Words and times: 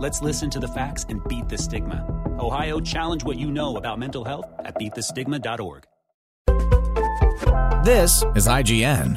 Let's 0.00 0.20
listen 0.22 0.50
to 0.50 0.58
the 0.58 0.66
facts 0.66 1.06
and 1.08 1.22
beat 1.28 1.48
the 1.48 1.56
stigma. 1.56 2.04
Ohio, 2.40 2.80
challenge 2.80 3.22
what 3.22 3.38
you 3.38 3.48
know 3.52 3.76
about 3.76 4.00
mental 4.00 4.24
health 4.24 4.46
at 4.64 4.74
beatthestigma.org. 4.74 5.84
This 7.84 8.24
is 8.34 8.48
IGN. 8.48 9.16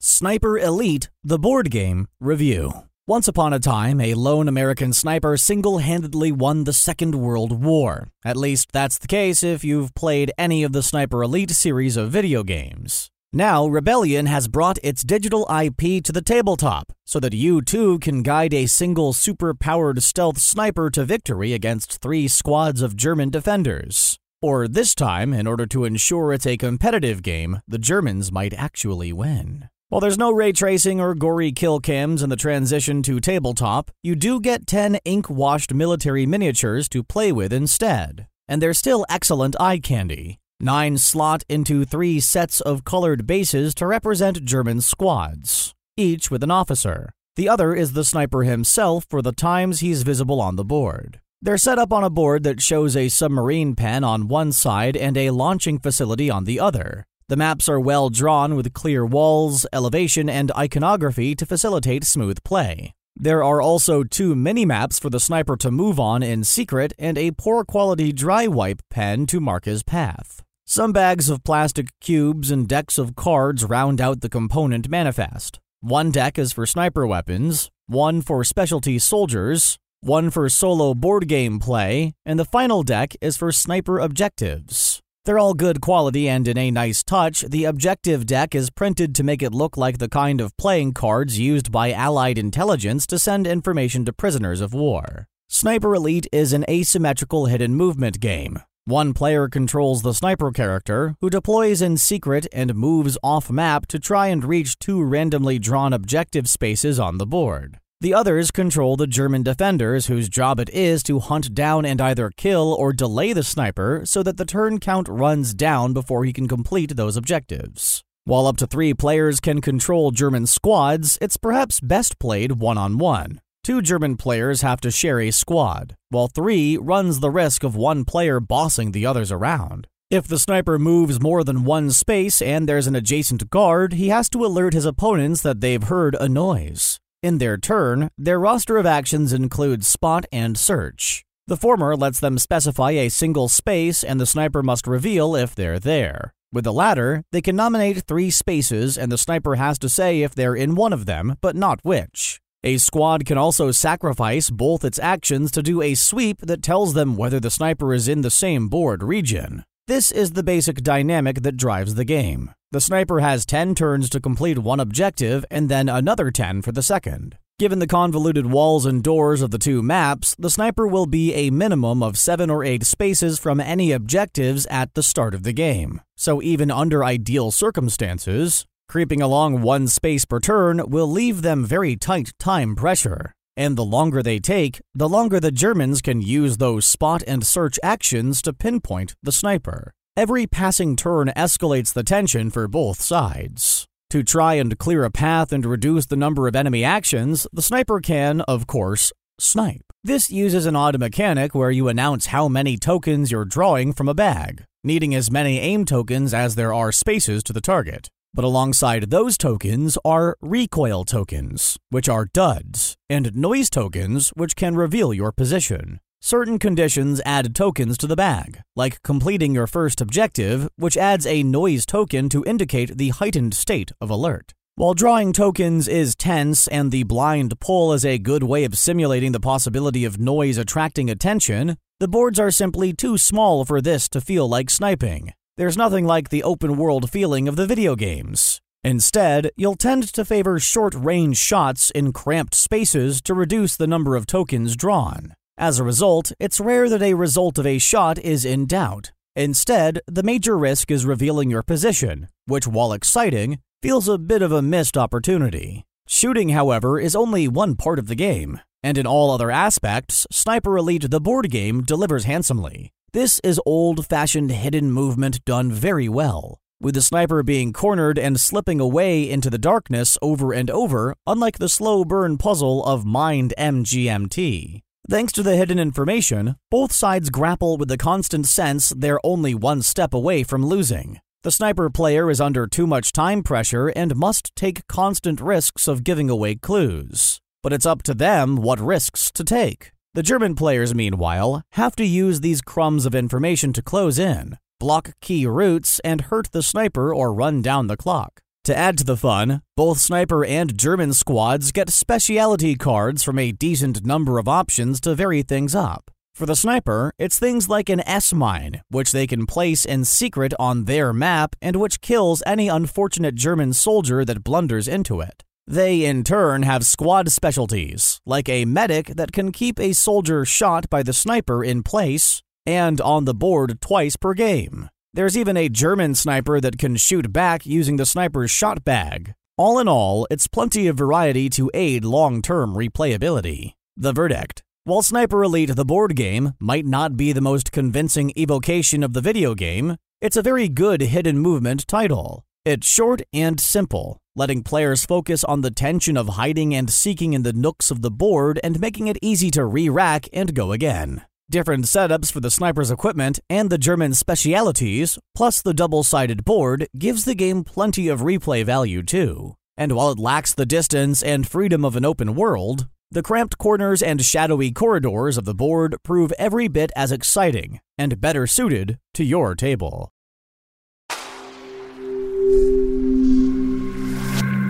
Sniper 0.00 0.58
Elite, 0.58 1.10
the 1.22 1.38
board 1.38 1.70
game 1.70 2.08
review. 2.18 2.72
Once 3.06 3.28
upon 3.28 3.52
a 3.52 3.58
time, 3.58 4.00
a 4.00 4.14
lone 4.14 4.48
American 4.48 4.94
sniper 4.94 5.36
single 5.36 5.78
handedly 5.78 6.32
won 6.32 6.64
the 6.64 6.72
Second 6.72 7.14
World 7.14 7.62
War. 7.62 8.08
At 8.24 8.38
least 8.38 8.72
that's 8.72 8.96
the 8.96 9.06
case 9.06 9.42
if 9.42 9.64
you've 9.64 9.94
played 9.94 10.32
any 10.38 10.62
of 10.64 10.72
the 10.72 10.82
Sniper 10.82 11.22
Elite 11.22 11.50
series 11.50 11.98
of 11.98 12.10
video 12.10 12.42
games. 12.42 13.10
Now, 13.36 13.66
Rebellion 13.66 14.24
has 14.24 14.48
brought 14.48 14.78
its 14.82 15.04
digital 15.04 15.46
IP 15.54 16.02
to 16.04 16.10
the 16.10 16.22
tabletop 16.22 16.90
so 17.04 17.20
that 17.20 17.34
you 17.34 17.60
too 17.60 17.98
can 17.98 18.22
guide 18.22 18.54
a 18.54 18.64
single 18.64 19.12
super 19.12 19.52
powered 19.52 20.02
stealth 20.02 20.38
sniper 20.38 20.88
to 20.92 21.04
victory 21.04 21.52
against 21.52 22.00
three 22.00 22.28
squads 22.28 22.80
of 22.80 22.96
German 22.96 23.28
defenders. 23.28 24.18
Or 24.40 24.66
this 24.66 24.94
time, 24.94 25.34
in 25.34 25.46
order 25.46 25.66
to 25.66 25.84
ensure 25.84 26.32
it's 26.32 26.46
a 26.46 26.56
competitive 26.56 27.22
game, 27.22 27.60
the 27.68 27.76
Germans 27.76 28.32
might 28.32 28.54
actually 28.54 29.12
win. 29.12 29.68
While 29.90 30.00
there's 30.00 30.16
no 30.16 30.30
ray 30.30 30.52
tracing 30.52 30.98
or 30.98 31.14
gory 31.14 31.52
kill 31.52 31.78
cams 31.78 32.22
in 32.22 32.30
the 32.30 32.36
transition 32.36 33.02
to 33.02 33.20
tabletop, 33.20 33.90
you 34.02 34.16
do 34.16 34.40
get 34.40 34.66
10 34.66 34.94
ink 35.04 35.28
washed 35.28 35.74
military 35.74 36.24
miniatures 36.24 36.88
to 36.88 37.04
play 37.04 37.32
with 37.32 37.52
instead. 37.52 38.28
And 38.48 38.62
they're 38.62 38.72
still 38.72 39.04
excellent 39.10 39.56
eye 39.60 39.78
candy. 39.78 40.38
Nine 40.58 40.96
slot 40.96 41.44
into 41.50 41.84
three 41.84 42.18
sets 42.18 42.62
of 42.62 42.82
colored 42.82 43.26
bases 43.26 43.74
to 43.74 43.86
represent 43.86 44.42
German 44.46 44.80
squads, 44.80 45.74
each 45.98 46.30
with 46.30 46.42
an 46.42 46.50
officer. 46.50 47.10
The 47.36 47.46
other 47.46 47.74
is 47.74 47.92
the 47.92 48.04
sniper 48.04 48.42
himself 48.42 49.04
for 49.10 49.20
the 49.20 49.32
times 49.32 49.80
he's 49.80 50.02
visible 50.02 50.40
on 50.40 50.56
the 50.56 50.64
board. 50.64 51.20
They're 51.42 51.58
set 51.58 51.78
up 51.78 51.92
on 51.92 52.04
a 52.04 52.08
board 52.08 52.42
that 52.44 52.62
shows 52.62 52.96
a 52.96 53.10
submarine 53.10 53.74
pen 53.74 54.02
on 54.02 54.28
one 54.28 54.50
side 54.50 54.96
and 54.96 55.18
a 55.18 55.28
launching 55.28 55.78
facility 55.78 56.30
on 56.30 56.44
the 56.44 56.58
other. 56.58 57.04
The 57.28 57.36
maps 57.36 57.68
are 57.68 57.78
well 57.78 58.08
drawn 58.08 58.56
with 58.56 58.72
clear 58.72 59.04
walls, 59.04 59.66
elevation, 59.74 60.30
and 60.30 60.50
iconography 60.52 61.34
to 61.34 61.44
facilitate 61.44 62.04
smooth 62.04 62.42
play. 62.44 62.94
There 63.14 63.44
are 63.44 63.60
also 63.60 64.04
two 64.04 64.34
mini 64.34 64.64
maps 64.64 64.98
for 64.98 65.10
the 65.10 65.20
sniper 65.20 65.58
to 65.58 65.70
move 65.70 66.00
on 66.00 66.22
in 66.22 66.44
secret 66.44 66.94
and 66.98 67.18
a 67.18 67.32
poor 67.32 67.62
quality 67.62 68.10
dry 68.10 68.46
wipe 68.46 68.80
pen 68.88 69.26
to 69.26 69.38
mark 69.38 69.66
his 69.66 69.82
path. 69.82 70.42
Some 70.68 70.90
bags 70.92 71.30
of 71.30 71.44
plastic 71.44 71.90
cubes 72.00 72.50
and 72.50 72.66
decks 72.66 72.98
of 72.98 73.14
cards 73.14 73.64
round 73.64 74.00
out 74.00 74.20
the 74.20 74.28
component 74.28 74.88
manifest. 74.88 75.60
One 75.80 76.10
deck 76.10 76.40
is 76.40 76.52
for 76.52 76.66
sniper 76.66 77.06
weapons, 77.06 77.70
one 77.86 78.20
for 78.20 78.42
specialty 78.42 78.98
soldiers, 78.98 79.78
one 80.00 80.28
for 80.28 80.48
solo 80.48 80.92
board 80.92 81.28
game 81.28 81.60
play, 81.60 82.14
and 82.26 82.36
the 82.36 82.44
final 82.44 82.82
deck 82.82 83.14
is 83.20 83.36
for 83.36 83.52
sniper 83.52 84.00
objectives. 84.00 85.00
They're 85.24 85.38
all 85.38 85.54
good 85.54 85.80
quality 85.80 86.28
and 86.28 86.48
in 86.48 86.58
a 86.58 86.72
nice 86.72 87.04
touch, 87.04 87.42
the 87.42 87.64
objective 87.64 88.26
deck 88.26 88.52
is 88.52 88.68
printed 88.68 89.14
to 89.14 89.22
make 89.22 89.44
it 89.44 89.54
look 89.54 89.76
like 89.76 89.98
the 89.98 90.08
kind 90.08 90.40
of 90.40 90.56
playing 90.56 90.94
cards 90.94 91.38
used 91.38 91.70
by 91.70 91.92
Allied 91.92 92.38
intelligence 92.38 93.06
to 93.06 93.20
send 93.20 93.46
information 93.46 94.04
to 94.04 94.12
prisoners 94.12 94.60
of 94.60 94.74
war. 94.74 95.28
Sniper 95.48 95.94
Elite 95.94 96.26
is 96.32 96.52
an 96.52 96.64
asymmetrical 96.68 97.46
hidden 97.46 97.76
movement 97.76 98.18
game. 98.18 98.58
One 98.88 99.14
player 99.14 99.48
controls 99.48 100.02
the 100.02 100.14
sniper 100.14 100.52
character, 100.52 101.16
who 101.20 101.28
deploys 101.28 101.82
in 101.82 101.96
secret 101.96 102.46
and 102.52 102.72
moves 102.76 103.18
off 103.20 103.50
map 103.50 103.88
to 103.88 103.98
try 103.98 104.28
and 104.28 104.44
reach 104.44 104.78
two 104.78 105.02
randomly 105.02 105.58
drawn 105.58 105.92
objective 105.92 106.48
spaces 106.48 107.00
on 107.00 107.18
the 107.18 107.26
board. 107.26 107.80
The 108.00 108.14
others 108.14 108.52
control 108.52 108.96
the 108.96 109.08
German 109.08 109.42
defenders, 109.42 110.06
whose 110.06 110.28
job 110.28 110.60
it 110.60 110.70
is 110.70 111.02
to 111.02 111.18
hunt 111.18 111.52
down 111.52 111.84
and 111.84 112.00
either 112.00 112.30
kill 112.36 112.74
or 112.74 112.92
delay 112.92 113.32
the 113.32 113.42
sniper 113.42 114.02
so 114.04 114.22
that 114.22 114.36
the 114.36 114.44
turn 114.44 114.78
count 114.78 115.08
runs 115.08 115.52
down 115.52 115.92
before 115.92 116.24
he 116.24 116.32
can 116.32 116.46
complete 116.46 116.94
those 116.94 117.16
objectives. 117.16 118.04
While 118.24 118.46
up 118.46 118.56
to 118.58 118.68
three 118.68 118.94
players 118.94 119.40
can 119.40 119.60
control 119.60 120.12
German 120.12 120.46
squads, 120.46 121.18
it's 121.20 121.36
perhaps 121.36 121.80
best 121.80 122.20
played 122.20 122.52
one 122.60 122.78
on 122.78 122.98
one. 122.98 123.40
Two 123.66 123.82
German 123.82 124.16
players 124.16 124.62
have 124.62 124.80
to 124.82 124.92
share 124.92 125.18
a 125.18 125.32
squad, 125.32 125.96
while 126.10 126.28
three 126.28 126.76
runs 126.76 127.18
the 127.18 127.32
risk 127.32 127.64
of 127.64 127.74
one 127.74 128.04
player 128.04 128.38
bossing 128.38 128.92
the 128.92 129.04
others 129.04 129.32
around. 129.32 129.88
If 130.08 130.28
the 130.28 130.38
sniper 130.38 130.78
moves 130.78 131.20
more 131.20 131.42
than 131.42 131.64
one 131.64 131.90
space 131.90 132.40
and 132.40 132.68
there's 132.68 132.86
an 132.86 132.94
adjacent 132.94 133.50
guard, 133.50 133.94
he 133.94 134.08
has 134.10 134.28
to 134.28 134.44
alert 134.44 134.72
his 134.72 134.84
opponents 134.84 135.42
that 135.42 135.60
they've 135.60 135.82
heard 135.82 136.14
a 136.14 136.28
noise. 136.28 137.00
In 137.24 137.38
their 137.38 137.58
turn, 137.58 138.08
their 138.16 138.38
roster 138.38 138.76
of 138.76 138.86
actions 138.86 139.32
includes 139.32 139.88
spot 139.88 140.26
and 140.30 140.56
search. 140.56 141.24
The 141.48 141.56
former 141.56 141.96
lets 141.96 142.20
them 142.20 142.38
specify 142.38 142.92
a 142.92 143.08
single 143.08 143.48
space 143.48 144.04
and 144.04 144.20
the 144.20 144.26
sniper 144.26 144.62
must 144.62 144.86
reveal 144.86 145.34
if 145.34 145.56
they're 145.56 145.80
there. 145.80 146.32
With 146.52 146.62
the 146.62 146.72
latter, 146.72 147.24
they 147.32 147.42
can 147.42 147.56
nominate 147.56 148.04
three 148.04 148.30
spaces 148.30 148.96
and 148.96 149.10
the 149.10 149.18
sniper 149.18 149.56
has 149.56 149.76
to 149.80 149.88
say 149.88 150.22
if 150.22 150.36
they're 150.36 150.54
in 150.54 150.76
one 150.76 150.92
of 150.92 151.06
them, 151.06 151.34
but 151.40 151.56
not 151.56 151.80
which. 151.82 152.40
A 152.66 152.78
squad 152.78 153.26
can 153.26 153.38
also 153.38 153.70
sacrifice 153.70 154.50
both 154.50 154.84
its 154.84 154.98
actions 154.98 155.52
to 155.52 155.62
do 155.62 155.82
a 155.82 155.94
sweep 155.94 156.40
that 156.40 156.64
tells 156.64 156.94
them 156.94 157.16
whether 157.16 157.38
the 157.38 157.48
sniper 157.48 157.94
is 157.94 158.08
in 158.08 158.22
the 158.22 158.28
same 158.28 158.66
board 158.66 159.04
region. 159.04 159.62
This 159.86 160.10
is 160.10 160.32
the 160.32 160.42
basic 160.42 160.82
dynamic 160.82 161.42
that 161.42 161.56
drives 161.56 161.94
the 161.94 162.04
game. 162.04 162.50
The 162.72 162.80
sniper 162.80 163.20
has 163.20 163.46
10 163.46 163.76
turns 163.76 164.10
to 164.10 164.20
complete 164.20 164.58
one 164.58 164.80
objective 164.80 165.44
and 165.48 165.68
then 165.68 165.88
another 165.88 166.32
10 166.32 166.60
for 166.62 166.72
the 166.72 166.82
second. 166.82 167.38
Given 167.60 167.78
the 167.78 167.86
convoluted 167.86 168.46
walls 168.46 168.84
and 168.84 169.00
doors 169.00 169.42
of 169.42 169.52
the 169.52 169.58
two 169.58 169.80
maps, 169.80 170.34
the 170.36 170.50
sniper 170.50 170.88
will 170.88 171.06
be 171.06 171.34
a 171.34 171.50
minimum 171.50 172.02
of 172.02 172.18
7 172.18 172.50
or 172.50 172.64
8 172.64 172.82
spaces 172.82 173.38
from 173.38 173.60
any 173.60 173.92
objectives 173.92 174.66
at 174.66 174.92
the 174.94 175.04
start 175.04 175.34
of 175.34 175.44
the 175.44 175.52
game. 175.52 176.00
So 176.16 176.42
even 176.42 176.72
under 176.72 177.04
ideal 177.04 177.52
circumstances, 177.52 178.66
creeping 178.88 179.20
along 179.20 179.62
one 179.62 179.88
space 179.88 180.24
per 180.24 180.40
turn 180.40 180.82
will 180.88 181.06
leave 181.06 181.42
them 181.42 181.64
very 181.64 181.96
tight 181.96 182.32
time 182.38 182.74
pressure. 182.76 183.32
And 183.56 183.76
the 183.76 183.84
longer 183.84 184.22
they 184.22 184.38
take, 184.38 184.80
the 184.94 185.08
longer 185.08 185.40
the 185.40 185.50
Germans 185.50 186.02
can 186.02 186.20
use 186.20 186.58
those 186.58 186.84
spot 186.84 187.22
and 187.26 187.46
search 187.46 187.78
actions 187.82 188.42
to 188.42 188.52
pinpoint 188.52 189.14
the 189.22 189.32
sniper. 189.32 189.92
Every 190.16 190.46
passing 190.46 190.96
turn 190.96 191.32
escalates 191.36 191.92
the 191.92 192.02
tension 192.02 192.50
for 192.50 192.68
both 192.68 193.00
sides. 193.00 193.86
To 194.10 194.22
try 194.22 194.54
and 194.54 194.78
clear 194.78 195.04
a 195.04 195.10
path 195.10 195.52
and 195.52 195.66
reduce 195.66 196.06
the 196.06 196.16
number 196.16 196.46
of 196.46 196.54
enemy 196.54 196.84
actions, 196.84 197.46
the 197.52 197.62
sniper 197.62 198.00
can, 198.00 198.40
of 198.42 198.66
course, 198.66 199.12
snipe. 199.40 199.82
This 200.04 200.30
uses 200.30 200.66
an 200.66 200.76
odd 200.76 200.98
mechanic 201.00 201.54
where 201.54 201.70
you 201.70 201.88
announce 201.88 202.26
how 202.26 202.48
many 202.48 202.76
tokens 202.76 203.32
you're 203.32 203.44
drawing 203.44 203.92
from 203.92 204.08
a 204.08 204.14
bag, 204.14 204.64
needing 204.84 205.14
as 205.14 205.30
many 205.30 205.58
aim 205.58 205.84
tokens 205.84 206.32
as 206.32 206.54
there 206.54 206.72
are 206.72 206.92
spaces 206.92 207.42
to 207.42 207.52
the 207.52 207.60
target. 207.60 208.08
But 208.36 208.44
alongside 208.44 209.08
those 209.08 209.38
tokens 209.38 209.96
are 210.04 210.36
recoil 210.42 211.04
tokens, 211.06 211.78
which 211.88 212.06
are 212.06 212.28
duds, 212.34 212.94
and 213.08 213.34
noise 213.34 213.70
tokens, 213.70 214.28
which 214.36 214.54
can 214.54 214.76
reveal 214.76 215.14
your 215.14 215.32
position. 215.32 216.00
Certain 216.20 216.58
conditions 216.58 217.22
add 217.24 217.54
tokens 217.54 217.96
to 217.96 218.06
the 218.06 218.14
bag, 218.14 218.60
like 218.76 219.02
completing 219.02 219.54
your 219.54 219.66
first 219.66 220.02
objective, 220.02 220.68
which 220.76 220.98
adds 220.98 221.26
a 221.26 221.42
noise 221.42 221.86
token 221.86 222.28
to 222.28 222.44
indicate 222.44 222.98
the 222.98 223.08
heightened 223.08 223.54
state 223.54 223.90
of 224.02 224.10
alert. 224.10 224.52
While 224.74 224.92
drawing 224.92 225.32
tokens 225.32 225.88
is 225.88 226.14
tense 226.14 226.68
and 226.68 226.92
the 226.92 227.04
blind 227.04 227.58
pull 227.58 227.94
is 227.94 228.04
a 228.04 228.18
good 228.18 228.42
way 228.42 228.64
of 228.64 228.76
simulating 228.76 229.32
the 229.32 229.40
possibility 229.40 230.04
of 230.04 230.20
noise 230.20 230.58
attracting 230.58 231.08
attention, 231.08 231.78
The 231.98 232.08
boards 232.08 232.38
are 232.38 232.50
simply 232.50 232.92
too 232.92 233.16
small 233.16 233.64
for 233.64 233.80
this 233.80 234.06
to 234.10 234.20
feel 234.20 234.46
like 234.46 234.68
sniping. 234.68 235.32
There's 235.58 235.78
nothing 235.78 236.04
like 236.04 236.28
the 236.28 236.42
open 236.42 236.76
world 236.76 237.10
feeling 237.10 237.48
of 237.48 237.56
the 237.56 237.66
video 237.66 237.96
games. 237.96 238.60
Instead, 238.84 239.50
you'll 239.56 239.74
tend 239.74 240.12
to 240.12 240.22
favor 240.22 240.60
short 240.60 240.94
range 240.94 241.38
shots 241.38 241.90
in 241.92 242.12
cramped 242.12 242.54
spaces 242.54 243.22
to 243.22 243.32
reduce 243.32 243.74
the 243.74 243.86
number 243.86 244.16
of 244.16 244.26
tokens 244.26 244.76
drawn. 244.76 245.32
As 245.56 245.78
a 245.78 245.84
result, 245.84 246.30
it's 246.38 246.60
rare 246.60 246.90
that 246.90 247.00
a 247.00 247.14
result 247.14 247.56
of 247.56 247.66
a 247.66 247.78
shot 247.78 248.18
is 248.18 248.44
in 248.44 248.66
doubt. 248.66 249.12
Instead, 249.34 250.00
the 250.06 250.22
major 250.22 250.58
risk 250.58 250.90
is 250.90 251.06
revealing 251.06 251.48
your 251.48 251.62
position, 251.62 252.28
which, 252.44 252.66
while 252.66 252.92
exciting, 252.92 253.58
feels 253.80 254.08
a 254.08 254.18
bit 254.18 254.42
of 254.42 254.52
a 254.52 254.60
missed 254.60 254.98
opportunity. 254.98 255.86
Shooting, 256.06 256.50
however, 256.50 257.00
is 257.00 257.16
only 257.16 257.48
one 257.48 257.76
part 257.76 257.98
of 257.98 258.08
the 258.08 258.14
game, 258.14 258.60
and 258.82 258.98
in 258.98 259.06
all 259.06 259.30
other 259.30 259.50
aspects, 259.50 260.26
Sniper 260.30 260.76
Elite 260.76 261.10
the 261.10 261.18
board 261.18 261.50
game 261.50 261.82
delivers 261.82 262.24
handsomely. 262.24 262.92
This 263.16 263.40
is 263.42 263.58
old 263.64 264.06
fashioned 264.06 264.50
hidden 264.50 264.92
movement 264.92 265.42
done 265.46 265.72
very 265.72 266.06
well, 266.06 266.58
with 266.82 266.96
the 266.96 267.00
sniper 267.00 267.42
being 267.42 267.72
cornered 267.72 268.18
and 268.18 268.38
slipping 268.38 268.78
away 268.78 269.22
into 269.22 269.48
the 269.48 269.56
darkness 269.56 270.18
over 270.20 270.52
and 270.52 270.70
over, 270.70 271.14
unlike 271.26 271.56
the 271.56 271.70
slow 271.70 272.04
burn 272.04 272.36
puzzle 272.36 272.84
of 272.84 273.06
Mind 273.06 273.54
MGMT. 273.56 274.82
Thanks 275.08 275.32
to 275.32 275.42
the 275.42 275.56
hidden 275.56 275.78
information, 275.78 276.56
both 276.70 276.92
sides 276.92 277.30
grapple 277.30 277.78
with 277.78 277.88
the 277.88 277.96
constant 277.96 278.46
sense 278.48 278.92
they're 278.94 279.24
only 279.24 279.54
one 279.54 279.80
step 279.80 280.12
away 280.12 280.42
from 280.42 280.66
losing. 280.66 281.18
The 281.42 281.50
sniper 281.50 281.88
player 281.88 282.30
is 282.30 282.38
under 282.38 282.66
too 282.66 282.86
much 282.86 283.12
time 283.12 283.42
pressure 283.42 283.88
and 283.88 284.14
must 284.14 284.54
take 284.54 284.86
constant 284.88 285.40
risks 285.40 285.88
of 285.88 286.04
giving 286.04 286.28
away 286.28 286.56
clues. 286.56 287.40
But 287.62 287.72
it's 287.72 287.86
up 287.86 288.02
to 288.02 288.12
them 288.12 288.56
what 288.56 288.78
risks 288.78 289.32
to 289.32 289.42
take. 289.42 289.92
The 290.16 290.22
German 290.22 290.54
players, 290.54 290.94
meanwhile, 290.94 291.62
have 291.72 291.94
to 291.96 292.06
use 292.06 292.40
these 292.40 292.62
crumbs 292.62 293.04
of 293.04 293.14
information 293.14 293.74
to 293.74 293.82
close 293.82 294.18
in, 294.18 294.56
block 294.80 295.10
key 295.20 295.44
routes, 295.44 296.00
and 296.04 296.22
hurt 296.32 296.52
the 296.52 296.62
sniper 296.62 297.14
or 297.14 297.34
run 297.34 297.60
down 297.60 297.88
the 297.88 297.98
clock. 297.98 298.40
To 298.64 298.74
add 298.74 298.96
to 298.96 299.04
the 299.04 299.18
fun, 299.18 299.60
both 299.76 299.98
sniper 299.98 300.42
and 300.42 300.78
German 300.78 301.12
squads 301.12 301.70
get 301.70 301.90
specialty 301.90 302.76
cards 302.76 303.22
from 303.22 303.38
a 303.38 303.52
decent 303.52 304.06
number 304.06 304.38
of 304.38 304.48
options 304.48 305.02
to 305.02 305.14
vary 305.14 305.42
things 305.42 305.74
up. 305.74 306.10
For 306.34 306.46
the 306.46 306.56
sniper, 306.56 307.12
it's 307.18 307.38
things 307.38 307.68
like 307.68 307.90
an 307.90 308.00
S 308.08 308.32
mine, 308.32 308.80
which 308.88 309.12
they 309.12 309.26
can 309.26 309.44
place 309.44 309.84
in 309.84 310.06
secret 310.06 310.54
on 310.58 310.84
their 310.84 311.12
map 311.12 311.54
and 311.60 311.76
which 311.76 312.00
kills 312.00 312.42
any 312.46 312.68
unfortunate 312.68 313.34
German 313.34 313.74
soldier 313.74 314.24
that 314.24 314.44
blunders 314.44 314.88
into 314.88 315.20
it. 315.20 315.44
They, 315.66 316.04
in 316.04 316.22
turn, 316.22 316.62
have 316.62 316.86
squad 316.86 317.30
specialties, 317.30 318.20
like 318.24 318.48
a 318.48 318.64
medic 318.64 319.08
that 319.16 319.32
can 319.32 319.52
keep 319.52 319.80
a 319.80 319.92
soldier 319.92 320.44
shot 320.44 320.88
by 320.88 321.02
the 321.02 321.12
sniper 321.12 321.64
in 321.64 321.82
place 321.82 322.42
and 322.64 323.00
on 323.00 323.24
the 323.24 323.34
board 323.34 323.80
twice 323.80 324.16
per 324.16 324.34
game. 324.34 324.88
There's 325.12 325.36
even 325.36 325.56
a 325.56 325.68
German 325.68 326.14
sniper 326.14 326.60
that 326.60 326.78
can 326.78 326.96
shoot 326.96 327.32
back 327.32 327.66
using 327.66 327.96
the 327.96 328.06
sniper's 328.06 328.50
shot 328.50 328.84
bag. 328.84 329.32
All 329.58 329.78
in 329.78 329.88
all, 329.88 330.26
it's 330.30 330.46
plenty 330.46 330.86
of 330.86 330.98
variety 330.98 331.48
to 331.50 331.70
aid 331.74 332.04
long 332.04 332.42
term 332.42 332.74
replayability. 332.74 333.72
The 333.96 334.12
verdict 334.12 334.62
while 334.86 335.02
Sniper 335.02 335.42
Elite 335.42 335.74
the 335.74 335.84
board 335.84 336.14
game 336.14 336.52
might 336.60 336.86
not 336.86 337.16
be 337.16 337.32
the 337.32 337.40
most 337.40 337.72
convincing 337.72 338.32
evocation 338.36 339.02
of 339.02 339.14
the 339.14 339.20
video 339.20 339.52
game, 339.56 339.96
it's 340.20 340.36
a 340.36 340.42
very 340.42 340.68
good 340.68 341.00
hidden 341.00 341.40
movement 341.40 341.88
title. 341.88 342.45
It's 342.66 342.84
short 342.84 343.22
and 343.32 343.60
simple, 343.60 344.18
letting 344.34 344.64
players 344.64 345.06
focus 345.06 345.44
on 345.44 345.60
the 345.60 345.70
tension 345.70 346.16
of 346.16 346.30
hiding 346.30 346.74
and 346.74 346.90
seeking 346.90 347.32
in 347.32 347.44
the 347.44 347.52
nooks 347.52 347.92
of 347.92 348.02
the 348.02 348.10
board 348.10 348.58
and 348.64 348.80
making 348.80 349.06
it 349.06 349.18
easy 349.22 349.52
to 349.52 349.64
re 349.64 349.88
rack 349.88 350.28
and 350.32 350.52
go 350.52 350.72
again. 350.72 351.22
Different 351.48 351.84
setups 351.84 352.32
for 352.32 352.40
the 352.40 352.50
sniper's 352.50 352.90
equipment 352.90 353.38
and 353.48 353.70
the 353.70 353.78
German 353.78 354.14
specialities, 354.14 355.16
plus 355.36 355.62
the 355.62 355.74
double 355.74 356.02
sided 356.02 356.44
board, 356.44 356.88
gives 356.98 357.24
the 357.24 357.36
game 357.36 357.62
plenty 357.62 358.08
of 358.08 358.22
replay 358.22 358.64
value 358.64 359.04
too. 359.04 359.54
And 359.76 359.92
while 359.92 360.10
it 360.10 360.18
lacks 360.18 360.52
the 360.52 360.66
distance 360.66 361.22
and 361.22 361.46
freedom 361.46 361.84
of 361.84 361.94
an 361.94 362.04
open 362.04 362.34
world, 362.34 362.88
the 363.12 363.22
cramped 363.22 363.58
corners 363.58 364.02
and 364.02 364.24
shadowy 364.24 364.72
corridors 364.72 365.38
of 365.38 365.44
the 365.44 365.54
board 365.54 365.94
prove 366.02 366.32
every 366.36 366.66
bit 366.66 366.90
as 366.96 367.12
exciting 367.12 367.78
and 367.96 368.20
better 368.20 368.48
suited 368.48 368.98
to 369.14 369.22
your 369.22 369.54
table. 369.54 370.10